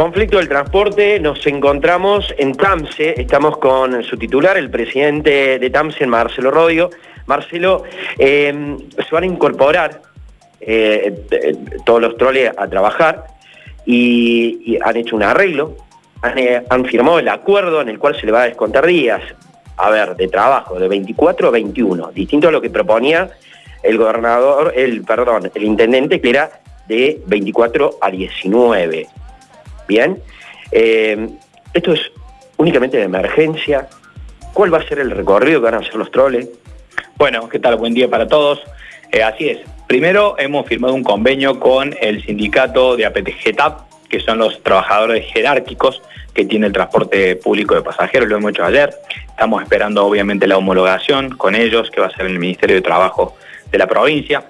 [0.00, 6.06] Conflicto del transporte, nos encontramos en TAMSE, estamos con su titular, el presidente de TAMSE,
[6.06, 6.88] Marcelo Rodio.
[7.26, 7.82] Marcelo,
[8.18, 10.00] eh, se van a incorporar
[10.58, 13.26] eh, eh, todos los troles a trabajar
[13.84, 15.76] y, han hecho un arreglo,
[16.22, 19.20] han, firmado el acuerdo en el cual se le va a descontar días,
[19.76, 23.28] a ver, de trabajo, de 24 a 21, distinto a lo que proponía
[23.82, 26.50] el gobernador, el, perdón, el intendente, que era
[26.88, 29.19] de 24 a 19.
[29.90, 30.22] Bien,
[30.70, 31.30] eh,
[31.74, 32.12] esto es
[32.58, 33.88] únicamente de emergencia.
[34.54, 36.48] ¿Cuál va a ser el recorrido que van a hacer los troles?
[37.16, 37.74] Bueno, ¿qué tal?
[37.74, 38.60] Buen día para todos.
[39.10, 39.58] Eh, así es.
[39.88, 46.00] Primero hemos firmado un convenio con el sindicato de APTGTAP, que son los trabajadores jerárquicos
[46.34, 48.94] que tiene el transporte público de pasajeros, lo hemos hecho ayer.
[49.28, 53.36] Estamos esperando obviamente la homologación con ellos, que va a ser el Ministerio de Trabajo
[53.72, 54.44] de la provincia.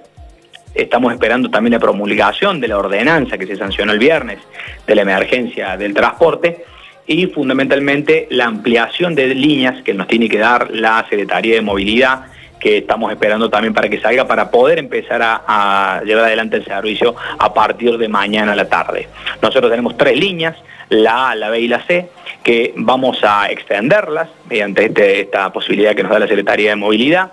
[0.73, 4.39] Estamos esperando también la promulgación de la ordenanza que se sancionó el viernes
[4.87, 6.65] de la emergencia del transporte
[7.07, 12.25] y fundamentalmente la ampliación de líneas que nos tiene que dar la Secretaría de Movilidad
[12.61, 17.15] que estamos esperando también para que salga para poder empezar a, llevar adelante el servicio
[17.39, 19.09] a partir de mañana a la tarde.
[19.41, 20.55] Nosotros tenemos tres líneas,
[20.89, 22.09] la A, la B y la C,
[22.43, 27.31] que vamos a extenderlas mediante este, esta posibilidad que nos da la Secretaría de Movilidad.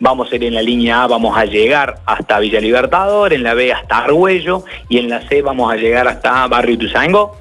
[0.00, 3.54] Vamos a ir en la línea A, vamos a llegar hasta Villa Libertador, en la
[3.54, 7.36] B hasta Argüello y en la C vamos a llegar hasta Barrio Ituzaingó.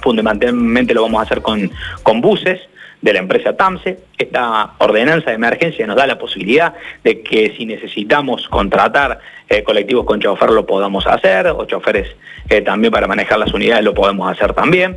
[0.00, 1.70] Fundamentalmente lo vamos a hacer con,
[2.02, 2.60] con buses
[3.00, 3.98] de la empresa TAMSE.
[4.18, 10.04] Esta ordenanza de emergencia nos da la posibilidad de que si necesitamos contratar eh, colectivos
[10.04, 12.08] con chofer lo podamos hacer, o choferes
[12.48, 14.96] eh, también para manejar las unidades lo podemos hacer también.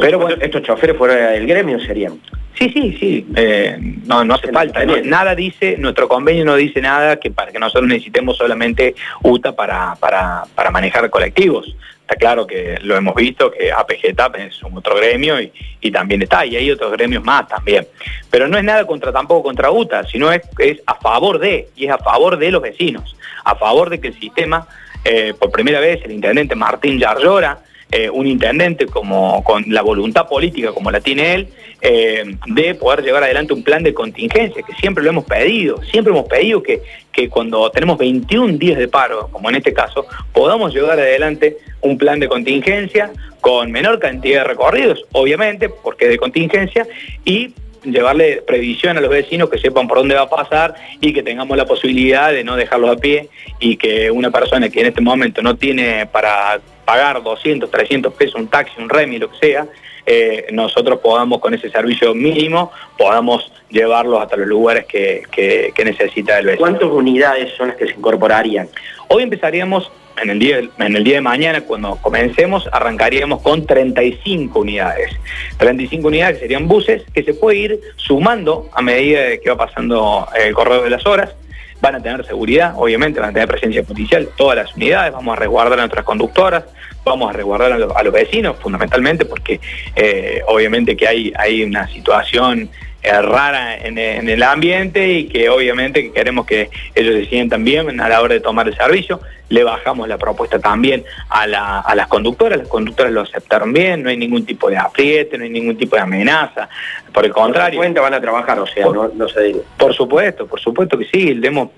[0.00, 2.18] Pero bueno, estos choferes fuera del gremio serían.
[2.58, 4.84] Sí, sí, sí, eh, no, no hace falta.
[4.84, 9.94] nada dice, nuestro convenio no dice nada que para que nosotros necesitemos solamente UTA para,
[9.96, 11.74] para, para manejar colectivos.
[12.02, 16.44] Está claro que lo hemos visto, que APG es un otro gremio y, también está,
[16.44, 17.86] y hay otros gremios más también.
[18.30, 21.86] Pero no es nada contra tampoco contra UTA, sino es, es a favor de, y
[21.86, 24.66] es a favor de los vecinos, a favor de que el sistema,
[25.04, 27.60] eh, por primera vez, el intendente Martín Yarlora,
[27.92, 31.48] eh, un intendente como con la voluntad política como la tiene él,
[31.82, 36.10] eh, de poder llevar adelante un plan de contingencia, que siempre lo hemos pedido, siempre
[36.10, 36.80] hemos pedido que,
[37.12, 41.98] que cuando tenemos 21 días de paro, como en este caso, podamos llevar adelante un
[41.98, 43.10] plan de contingencia
[43.42, 46.86] con menor cantidad de recorridos, obviamente, porque de contingencia,
[47.26, 47.52] y
[47.84, 51.56] llevarle previsión a los vecinos que sepan por dónde va a pasar y que tengamos
[51.56, 53.28] la posibilidad de no dejarlos a pie
[53.58, 58.36] y que una persona que en este momento no tiene para pagar 200, 300 pesos
[58.36, 59.66] un taxi, un remi, lo que sea,
[60.04, 66.38] eh, nosotros podamos con ese servicio mínimo, podamos llevarlos hasta los lugares que, que necesita
[66.38, 66.66] el vecino.
[66.66, 68.68] ¿Cuántas unidades son las que se incorporarían?
[69.08, 69.90] Hoy empezaríamos
[70.20, 75.10] en el, día, en el día de mañana, cuando comencemos, arrancaríamos con 35 unidades.
[75.58, 80.26] 35 unidades que serían buses que se puede ir sumando a medida que va pasando
[80.38, 81.34] el correo de las horas.
[81.82, 85.40] Van a tener seguridad, obviamente, van a tener presencia policial todas las unidades, vamos a
[85.40, 86.64] resguardar a nuestras conductoras,
[87.04, 89.60] vamos a resguardar a los, vecinos, fundamentalmente, porque
[89.96, 92.70] eh, obviamente que hay, hay una situación
[93.02, 98.20] rara en, el ambiente y que obviamente queremos que ellos se sientan bien a la
[98.20, 99.20] hora de tomar el servicio.
[99.48, 104.16] Le bajamos la propuesta también a, las conductoras, las conductoras lo aceptaron bien, no hay
[104.16, 106.68] ningún tipo de apriete, no hay ningún tipo de amenaza,
[107.12, 107.80] por el contrario.
[107.80, 109.60] Por van a trabajar, o sea, no, no se dice.
[109.76, 111.68] Por supuesto, por supuesto que sí, demos,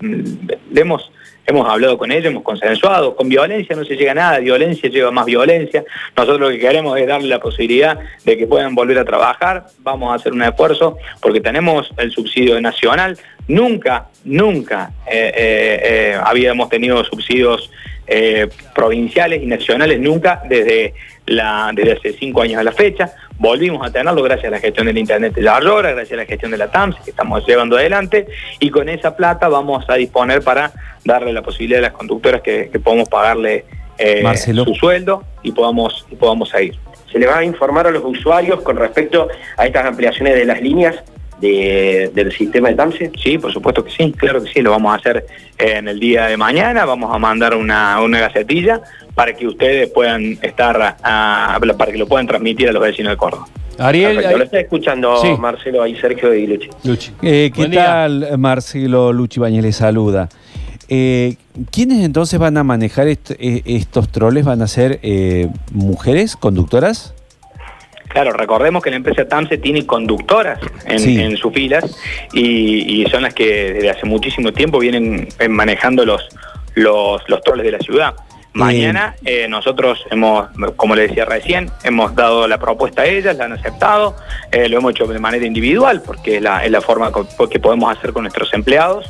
[0.69, 1.11] demos
[1.45, 5.11] hemos hablado con ellos, hemos consensuado, con violencia no se llega a nada, violencia lleva
[5.11, 5.83] más violencia,
[6.15, 10.11] nosotros lo que queremos es darle la posibilidad de que puedan volver a trabajar, vamos
[10.11, 13.17] a hacer un esfuerzo porque tenemos el subsidio nacional,
[13.47, 17.71] nunca, nunca eh, eh, eh, habíamos tenido subsidios
[18.75, 20.93] provinciales y nacionales, nunca desde,
[21.25, 24.85] la, desde hace cinco años a la fecha, volvimos a tenerlo gracias a la gestión
[24.85, 27.77] del Internet de la Aurora, gracias a la gestión de la TAMS que estamos llevando
[27.77, 28.27] adelante.
[28.59, 30.71] Y con esa plata vamos a disponer para
[31.03, 33.65] darle la posibilidad a las conductoras que, podamos pagarle
[33.97, 36.75] eh, su sueldo y podamos, y podamos seguir.
[37.11, 40.61] ¿Se le va a informar a los usuarios con respecto a estas ampliaciones de las
[40.61, 41.03] líneas
[41.39, 43.11] del sistema de TAMSE?
[43.21, 45.25] Sí, por supuesto que sí, claro que sí, lo vamos a hacer
[45.57, 48.81] en el día de mañana, vamos a mandar una, una gacetilla
[49.13, 53.47] para que ustedes puedan estar, para que lo puedan transmitir a los vecinos de Córdoba.
[53.77, 57.11] Ariel, lo está escuchando Marcelo ahí, Sergio y Luchi.
[57.21, 60.29] Eh, ¿Qué tal, Marcelo Luchi Bañez le saluda?
[60.87, 61.35] Eh,
[61.71, 63.17] ¿Quiénes entonces van a manejar eh,
[63.65, 64.45] estos troles?
[64.45, 64.99] ¿Van a ser
[65.71, 67.14] mujeres conductoras?
[68.15, 71.83] Claro, recordemos que la empresa TAMSE tiene conductoras en, sus filas
[72.31, 76.29] y, son las que desde hace muchísimo tiempo vienen manejando los,
[76.75, 78.15] los, los troles de la ciudad.
[78.53, 80.47] Mañana eh, nosotros hemos,
[80.77, 84.15] como le decía recién, hemos dado la propuesta a ellas, la han aceptado,
[84.49, 87.11] eh, lo hemos hecho de manera individual porque es la, es la forma
[87.51, 89.05] que podemos hacer con nuestros empleados.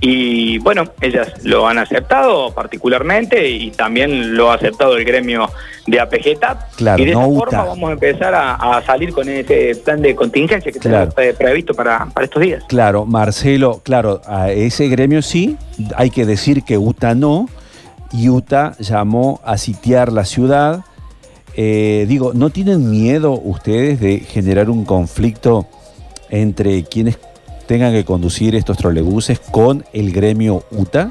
[0.00, 5.50] Y bueno, ellas lo han aceptado particularmente y también lo ha aceptado el gremio
[5.86, 6.76] de APGTAP.
[6.76, 10.70] Claro, y de esta forma vamos a empezar a, salir con ese plan de contingencia
[10.70, 12.62] que tenemos previsto para, para, estos días.
[12.68, 15.56] Claro, Marcelo, claro, a ese gremio sí,
[15.96, 17.48] hay que decir que UTA no.
[18.12, 20.84] UTA llamó a sitiar la ciudad.
[21.56, 25.66] Eh, digo, ¿no tienen miedo ustedes de generar un conflicto
[26.30, 27.18] entre quienes
[27.68, 31.10] tengan que conducir estos trolebuses con el gremio UTA?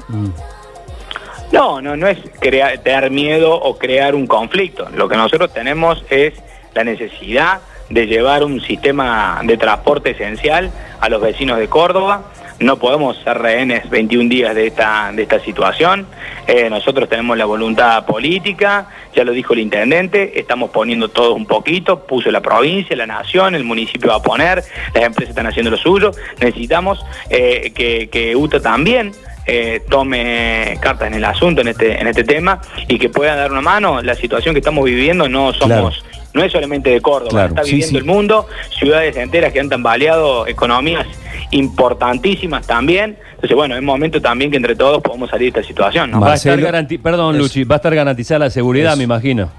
[1.52, 4.88] No, no, no es crear, tener miedo o crear un conflicto.
[4.94, 6.34] Lo que nosotros tenemos es
[6.74, 10.70] la necesidad de llevar un sistema de transporte esencial
[11.00, 12.24] a los vecinos de Córdoba,
[12.60, 16.06] no podemos ser rehenes 21 días de esta, de esta situación.
[16.46, 21.46] Eh, nosotros tenemos la voluntad política, ya lo dijo el intendente, estamos poniendo todo un
[21.46, 24.64] poquito, puso la provincia, la nación, el municipio va a poner,
[24.94, 26.10] las empresas están haciendo lo suyo.
[26.40, 29.12] Necesitamos eh, que, que UTA también
[29.46, 33.52] eh, tome cartas en el asunto, en este, en este tema, y que pueda dar
[33.52, 34.02] una mano.
[34.02, 38.04] La situación que estamos viviendo no somos no es solamente de Córdoba, está viviendo el
[38.04, 38.46] mundo,
[38.78, 41.06] ciudades enteras que han tambaleado, economías
[41.50, 43.16] importantísimas también.
[43.34, 46.10] Entonces, bueno, es momento también que entre todos podamos salir de esta situación.
[46.22, 46.58] Va a estar
[47.02, 49.50] Perdón, Luchi, va a estar garantizada la seguridad, me imagino.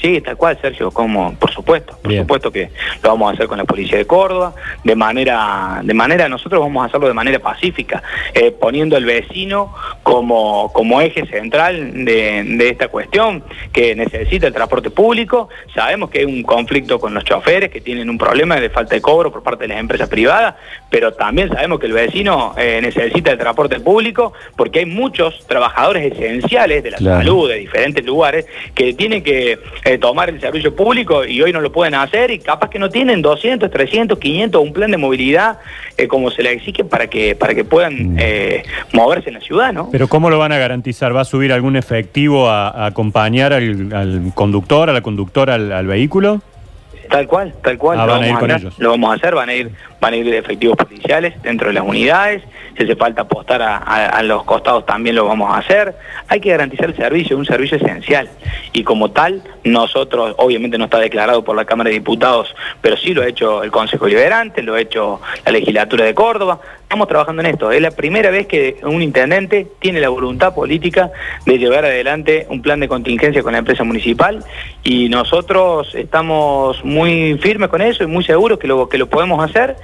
[0.00, 2.70] Sí, tal cual, Sergio, como por supuesto, por supuesto que
[3.02, 4.54] lo vamos a hacer con la policía de Córdoba,
[4.84, 8.02] de manera, de manera, nosotros vamos a hacerlo de manera pacífica,
[8.34, 14.90] eh, poniendo al vecino como, como eje central de, esta cuestión, que necesita el transporte
[14.90, 15.48] público.
[15.74, 19.00] Sabemos que hay un conflicto con los choferes, que tienen un problema de falta de
[19.00, 20.56] cobro por parte de las empresas privadas,
[20.90, 26.12] pero también sabemos que el vecino eh, necesita el transporte público porque hay muchos trabajadores
[26.12, 31.24] esenciales de la salud, de diferentes lugares, que tienen que eh, tomar el servicio público
[31.24, 34.72] y hoy no lo pueden hacer y capaz que no tienen 200, 300, 500, un
[34.72, 35.58] plan de movilidad
[35.96, 38.16] eh, como se le exige para que, para que puedan mm.
[38.18, 39.88] eh, moverse en la ciudad, ¿no?
[39.92, 41.14] Pero ¿cómo lo van a garantizar?
[41.14, 46.42] ¿Va a subir algún efectivo a, acompañar al, conductor, a la conductora al vehículo?
[47.08, 48.00] Tal cual, tal cual.
[48.00, 49.70] Ah, lo, vamos a lo vamos a hacer, van a ir,
[50.06, 52.40] van a ir efectivos policiales dentro de las unidades,
[52.76, 55.96] si hace falta apostar a, los costados también lo vamos a hacer.
[56.28, 58.28] Hay que garantizar el servicio, un servicio esencial.
[58.72, 63.14] Y como tal, nosotros, obviamente no está declarado por la Cámara de Diputados, pero sí
[63.14, 66.60] lo ha hecho el Consejo Liberante, lo ha hecho la legislatura de Córdoba.
[66.82, 67.72] Estamos trabajando en esto.
[67.72, 71.10] Es la primera vez que un intendente tiene la voluntad política
[71.44, 74.44] de llevar adelante un plan de contingencia con la empresa municipal
[74.84, 79.42] y nosotros estamos muy firmes con eso y muy seguros que lo, que lo podemos
[79.42, 79.76] hacer,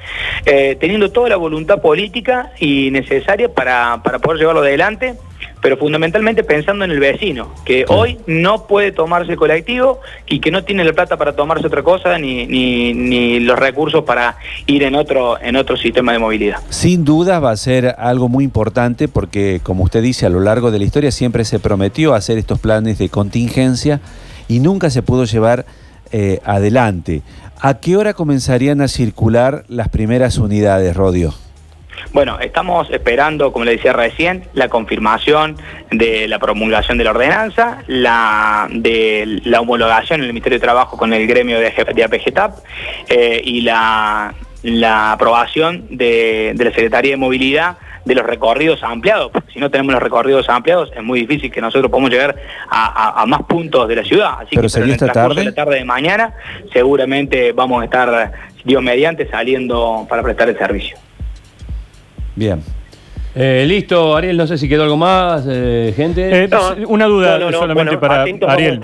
[0.47, 5.14] eh, teniendo toda la voluntad política y necesaria para, para poder llevarlo adelante
[5.62, 10.50] pero fundamentalmente pensando en el vecino, que hoy no puede tomarse el colectivo y que
[10.50, 14.37] no tiene la plata para tomarse otra cosa ni, ni, ni, los recursos para
[14.67, 16.58] ir en otro, en otro sistema de movilidad.
[16.69, 20.73] Sin duda va a ser algo muy importante porque, como usted dice, a lo largo
[20.73, 24.00] de la historia siempre se prometió hacer estos planes de contingencia
[24.49, 25.65] y nunca se pudo llevar
[26.11, 27.23] eh, adelante.
[27.64, 31.32] ¿A qué hora comenzarían a circular las primeras unidades, Rodio?
[32.12, 35.56] Bueno, estamos esperando, como le decía recién, la confirmación
[35.93, 40.97] de la promulgación de la ordenanza, la de la homologación en el Ministerio de Trabajo
[40.97, 42.59] con el gremio de, de APGTAP
[43.09, 44.34] eh, y la,
[45.13, 49.93] aprobación de, de la Secretaría de Movilidad de los recorridos ampliados, porque si no tenemos
[49.93, 52.37] los recorridos ampliados es muy difícil que nosotros podamos llegar
[52.69, 54.35] a, más puntos de la ciudad.
[54.39, 55.45] Así pero que esta tarde.
[55.45, 56.35] la tarde de mañana
[56.73, 58.33] seguramente vamos a estar,
[58.65, 60.97] Dios mediante, saliendo para prestar el servicio.
[62.35, 62.61] Bien.
[63.35, 66.45] Eh, listo, Ariel, no sé si quedó algo más, eh, gente.
[66.45, 66.51] Eh,
[66.87, 68.81] una duda solamente para Ariel.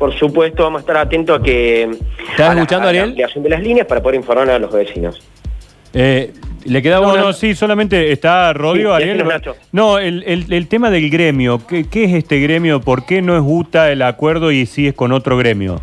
[0.00, 1.90] Por, supuesto, vamos a estar atentos a que...
[2.30, 3.04] ¿Estás escuchando, Ariel?
[3.04, 5.20] La ampliación de las líneas para poder informar a los vecinos.
[5.92, 6.32] Eh,
[6.64, 9.22] ¿Le queda no, no, sí, solamente está Rodio, Ariel.
[9.72, 11.60] No, el, tema del gremio.
[11.66, 12.80] ¿Qué, es este gremio?
[12.80, 15.80] ¿Por qué no es UTA el acuerdo y si es con otro gremio?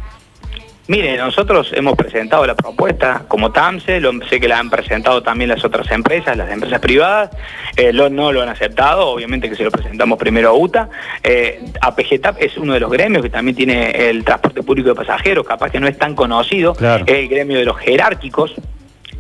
[0.88, 5.50] Mire, nosotros hemos presentado la propuesta como TAMSE, lo, sé que la han presentado también
[5.50, 7.30] las otras empresas, las empresas privadas,
[7.76, 10.90] eh, no lo han aceptado, obviamente que se lo presentamos primero a UTA.
[11.24, 15.46] Eh, APGTAP es uno de los gremios que también tiene el transporte público de pasajeros,
[15.46, 16.74] capaz que no es tan conocido,
[17.06, 18.54] es el gremio de los jerárquicos,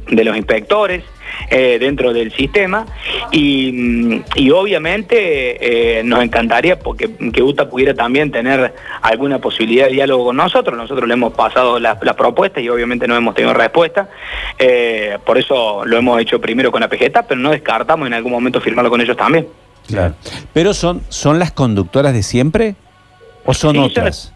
[0.09, 1.03] de los inspectores
[1.49, 2.85] eh, dentro del sistema
[3.31, 9.93] y, mm, obviamente eh, nos encantaría porque que UTA pudiera también tener alguna posibilidad de
[9.93, 10.77] diálogo con nosotros.
[10.77, 14.09] Nosotros le hemos pasado la, propuesta y obviamente no hemos tenido respuesta.
[14.57, 18.31] Eh, por eso lo hemos hecho primero con la PGTA, pero no descartamos en algún
[18.31, 19.47] momento firmarlo con ellos también.
[19.87, 20.15] Claro.
[20.53, 22.75] Pero son, son las conductoras de siempre.
[23.45, 24.33] ¿O son otras?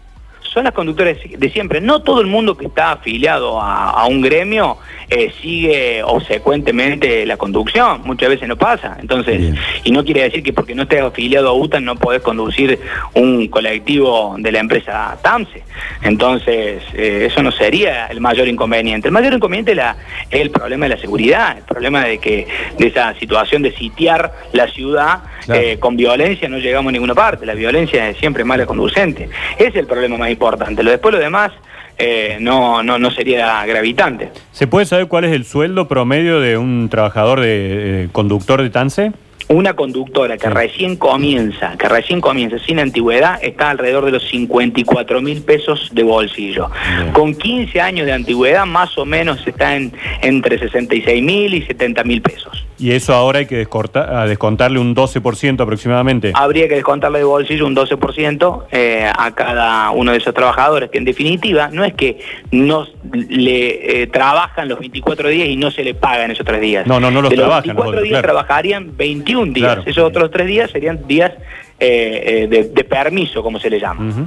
[0.52, 1.80] Son las conductoras de siempre.
[1.80, 4.76] No todo el mundo que está afiliado a, un gremio
[5.08, 8.02] eh, sigue obsecuentemente la conducción.
[8.04, 8.98] Muchas veces no pasa.
[9.00, 9.54] Entonces,
[9.84, 12.78] y no quiere decir que porque no estés afiliado a UTAN no podés conducir
[13.14, 15.62] un colectivo de la empresa TAMSE.
[16.02, 19.08] Entonces, eh, eso no sería el mayor inconveniente.
[19.08, 22.46] El mayor inconveniente es el problema de la seguridad, el problema de que
[22.78, 27.46] de esa situación de sitiar la ciudad eh, con violencia no llegamos a ninguna parte.
[27.46, 29.28] La violencia es siempre mala conducente.
[29.56, 30.82] Ese es el problema más importante.
[30.82, 31.52] Lo después lo demás
[31.98, 34.30] eh, no, no, no sería gravitante.
[34.52, 39.12] ¿Se puede saber cuál es el sueldo promedio de un trabajador de conductor de TANSE?
[39.48, 45.20] Una conductora que recién comienza, que recién comienza sin antigüedad, está alrededor de los 54
[45.20, 46.70] mil pesos de bolsillo.
[47.12, 52.04] Con 15 años de antigüedad, más o menos está en, entre 66 mil y 70
[52.04, 52.64] mil pesos.
[52.82, 56.32] ¿Y eso ahora hay que descontarle un 12% aproximadamente?
[56.34, 60.98] Habría que descontarle de bolsillo un 12% eh, a cada uno de esos trabajadores, que
[60.98, 62.18] en definitiva no es que
[62.50, 66.84] no le eh, trabajan los 24 días y no se le pagan esos tres días.
[66.88, 67.76] No, no, no los de trabajan.
[67.76, 69.78] Los 24 días trabajarían 21 días.
[69.86, 71.30] Esos otros tres días serían días
[71.78, 74.26] eh, de, permiso, como se le llama.